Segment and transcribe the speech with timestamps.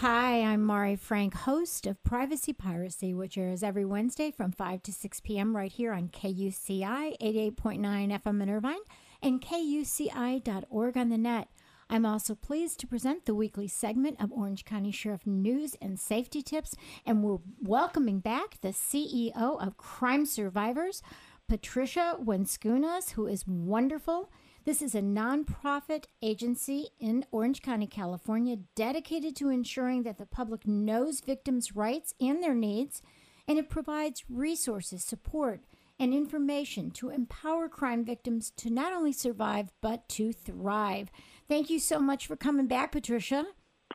[0.00, 4.92] Hi, I'm Mari Frank, host of Privacy Piracy, which airs every Wednesday from 5 to
[4.92, 5.56] 6 p.m.
[5.56, 8.76] right here on KUCI 88.9 FM in Irvine
[9.22, 11.48] and KUCI.org on the net.
[11.88, 16.42] I'm also pleased to present the weekly segment of Orange County Sheriff News and Safety
[16.42, 16.74] Tips,
[17.06, 21.00] and we're welcoming back the CEO of Crime Survivors,
[21.48, 24.30] Patricia Wenskunas, who is wonderful.
[24.64, 30.66] This is a nonprofit agency in Orange County, California, dedicated to ensuring that the public
[30.66, 33.00] knows victims' rights and their needs,
[33.46, 35.60] and it provides resources, support,
[36.00, 41.10] and information to empower crime victims to not only survive, but to thrive.
[41.48, 43.46] Thank you so much for coming back, Patricia.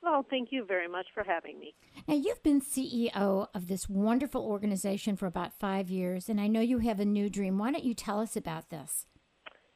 [0.04, 1.76] Oh, thank you very much for having me.
[2.08, 6.62] Now, you've been CEO of this wonderful organization for about five years, and I know
[6.62, 7.60] you have a new dream.
[7.60, 9.05] Why don't you tell us about this?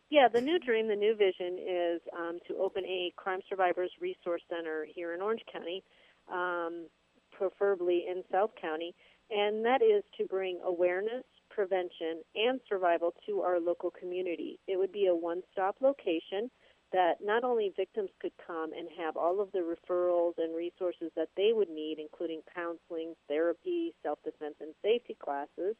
[0.10, 4.42] Yeah, the new dream, the new vision is um, to open a crime survivors resource
[4.50, 5.84] center here in Orange County,
[6.32, 6.88] um,
[7.32, 8.96] preferably in South County,
[9.30, 14.60] and that is to bring awareness, prevention, and survival to our local community.
[14.68, 16.50] It would be a one stop location
[16.94, 21.30] that not only victims could come and have all of the referrals and resources that
[21.36, 25.76] they would need, including counseling, therapy, self defense, and safety classes,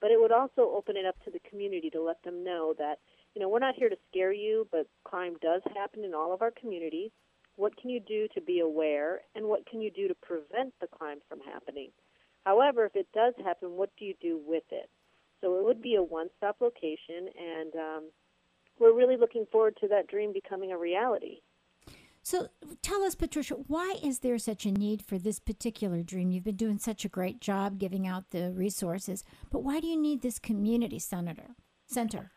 [0.00, 2.98] but it would also open it up to the community to let them know that
[3.36, 6.40] you know, we're not here to scare you, but crime does happen in all of
[6.40, 7.10] our communities.
[7.56, 10.86] What can you do to be aware, and what can you do to prevent the
[10.86, 11.90] crime from happening?
[12.46, 14.88] However, if it does happen, what do you do with it?
[15.42, 18.04] So it would be a one stop location, and um,
[18.78, 21.40] we're really looking forward to that dream becoming a reality.
[22.22, 22.48] So
[22.82, 26.32] tell us, Patricia, why is there such a need for this particular dream?
[26.32, 29.96] You've been doing such a great job giving out the resources, but why do you
[29.96, 31.54] need this community senator
[31.86, 32.32] center?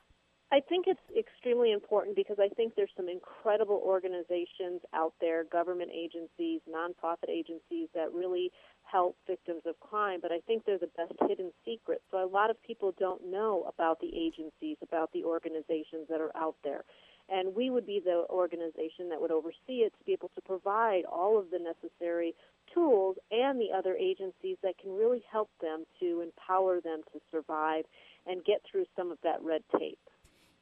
[0.52, 5.92] I think it's extremely important because I think there's some incredible organizations out there, government
[5.94, 11.14] agencies, nonprofit agencies that really help victims of crime, but I think they're the best
[11.28, 12.02] hidden secret.
[12.10, 16.36] So a lot of people don't know about the agencies, about the organizations that are
[16.36, 16.84] out there.
[17.30, 21.04] And we would be the organization that would oversee it to be able to provide
[21.06, 22.34] all of the necessary
[22.74, 27.86] tools and the other agencies that can really help them to empower them to survive
[28.26, 30.00] and get through some of that red tape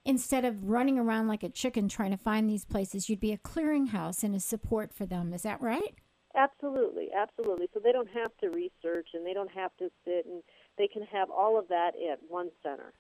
[0.08, 3.38] instead of running around like a chicken trying to find these places, you'd be a
[3.38, 5.34] clearinghouse and a support for them.
[5.34, 5.96] Is that right?
[6.34, 7.68] Absolutely, absolutely.
[7.74, 10.42] So they don't have to research and they don't have to sit and
[10.78, 12.94] they can have all of that at one center.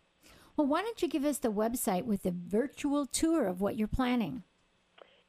[0.58, 3.88] Well, why don't you give us the website with a virtual tour of what you're
[3.88, 4.44] planning?